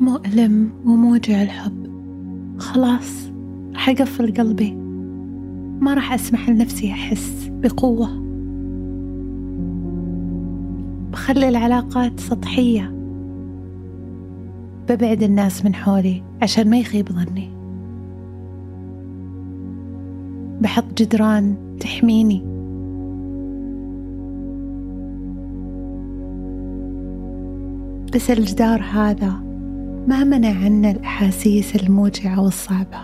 [0.00, 1.86] مؤلم وموجع الحب.
[2.58, 3.30] خلاص
[3.72, 4.74] راح أقفل قلبي.
[5.80, 8.08] ما راح أسمح لنفسي أحس بقوة.
[11.12, 12.92] بخلي العلاقات سطحية.
[14.88, 17.50] ببعد الناس من حولي عشان ما يخيب ظني.
[20.60, 22.42] بحط جدران تحميني.
[28.14, 29.45] بس الجدار هذا.
[30.06, 32.98] ما منع عنا الأحاسيس الموجعة والصعبة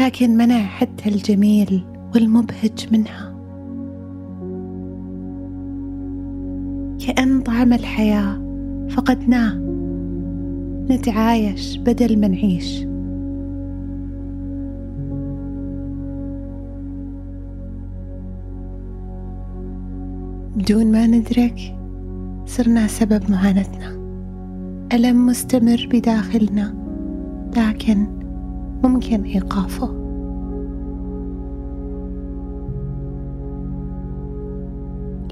[0.00, 3.34] لكن منع حتى الجميل والمبهج منها.
[7.06, 8.40] كأن طعم الحياة
[8.88, 9.54] فقدناه
[10.90, 12.84] نتعايش بدل ما نعيش.
[20.56, 21.76] بدون ما ندرك
[22.46, 24.03] صرنا سبب معاناتنا.
[24.94, 26.74] ألم مستمر بداخلنا
[27.56, 28.06] لكن
[28.84, 29.86] ممكن إيقافه.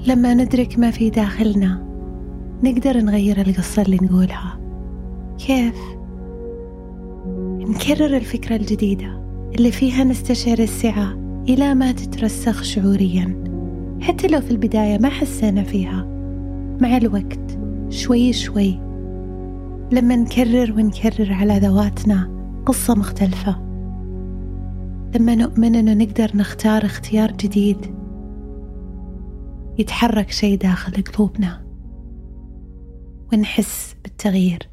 [0.07, 1.83] لما ندرك ما في داخلنا
[2.63, 4.59] نقدر نغير القصة اللي نقولها.
[5.37, 5.75] كيف؟
[7.59, 9.21] نكرر الفكرة الجديدة
[9.57, 11.13] اللي فيها نستشعر السعة
[11.49, 13.43] إلى ما تترسخ شعوريا.
[14.01, 16.07] حتى لو في البداية ما حسينا فيها
[16.81, 18.92] مع الوقت شوي شوي
[19.93, 22.29] لما نكرر ونكرر على ذواتنا
[22.65, 23.59] قصة مختلفة.
[25.15, 27.77] لما نؤمن أنه نقدر نختار اختيار جديد
[29.77, 31.65] يتحرك شيء داخل قلوبنا
[33.33, 34.69] ونحس بالتغيير.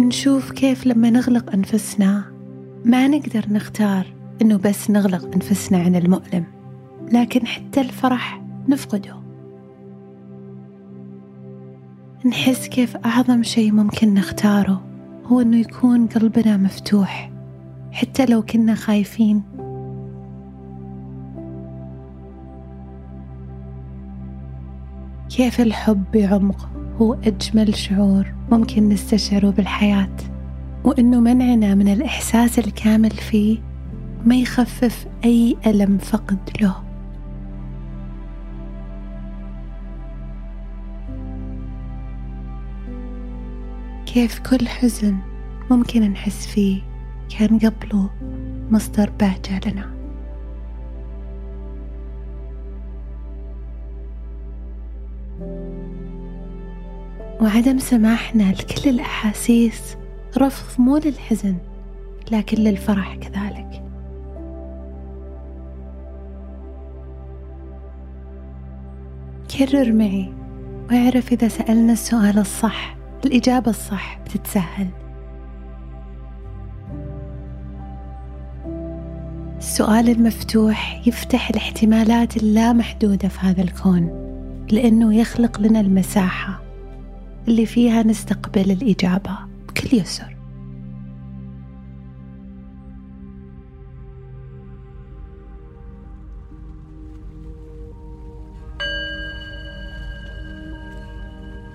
[0.00, 2.24] نشوف كيف لما نغلق أنفسنا
[2.84, 6.44] ما نقدر نختار إنه بس نغلق أنفسنا عن المؤلم
[7.12, 9.16] لكن حتى الفرح نفقده.
[12.26, 14.82] نحس كيف أعظم شيء ممكن نختاره
[15.26, 17.30] هو إنه يكون قلبنا مفتوح
[17.92, 19.42] حتى لو كنا خايفين.
[25.36, 26.68] كيف الحب بعمق
[27.00, 30.16] هو أجمل شعور ممكن نستشعره بالحياة
[30.84, 33.73] وإنه منعنا من الإحساس الكامل فيه
[34.24, 36.84] ما يخفف أي ألم فقد له.
[44.06, 45.16] كيف كل حزن
[45.70, 46.82] ممكن نحس فيه
[47.38, 48.10] كان قبله
[48.70, 49.94] مصدر بهجة لنا.
[57.40, 59.96] وعدم سماحنا لكل الأحاسيس
[60.38, 61.56] رفض مو للحزن
[62.32, 63.43] لكن للفرح كذلك
[69.50, 70.32] كرر معي
[70.90, 74.88] واعرف إذا سألنا السؤال الصح الإجابة الصح بتتسهل
[79.58, 84.24] السؤال المفتوح يفتح الاحتمالات اللامحدودة في هذا الكون
[84.70, 86.62] لأنه يخلق لنا المساحة
[87.48, 89.38] اللي فيها نستقبل الإجابة
[89.68, 90.36] بكل يسر.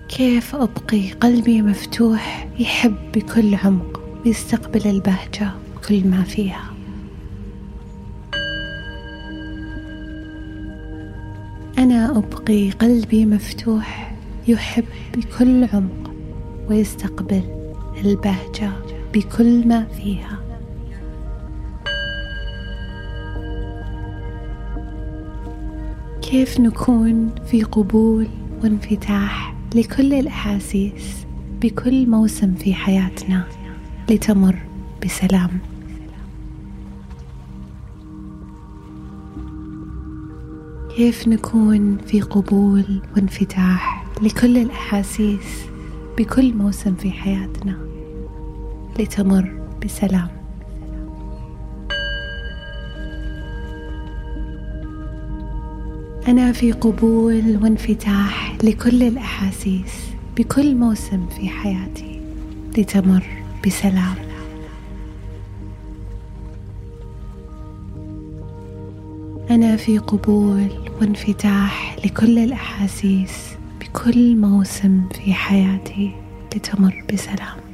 [0.10, 6.64] كيف أبقي قلبي مفتوح يحب بكل عمق ويستقبل البهجة بكل ما فيها؟
[11.78, 14.16] أنا أبقي قلبي مفتوح
[14.48, 14.86] يحب
[15.18, 16.12] بكل عمق
[16.70, 17.44] ويستقبل
[18.06, 18.72] البهجة
[19.14, 20.40] بكل ما فيها.
[26.22, 28.28] كيف نكون في قبول
[28.64, 31.26] وانفتاح لكل الأحاسيس
[31.62, 33.48] بكل موسم في حياتنا
[34.10, 34.56] لتمر
[35.06, 35.50] بسلام.
[40.96, 45.66] كيف نكون في قبول وانفتاح لكل الأحاسيس
[46.18, 47.78] بكل موسم في حياتنا
[49.00, 50.39] لتمر بسلام.
[56.30, 62.22] أنا في قبول وانفتاح لكل الأحاسيس بكل موسم في حياتي
[62.78, 63.24] لتمر
[63.66, 64.16] بسلام.
[69.50, 70.68] أنا في قبول
[71.02, 73.50] وانفتاح لكل الأحاسيس
[73.82, 76.12] بكل موسم في حياتي
[76.56, 77.69] لتمر بسلام.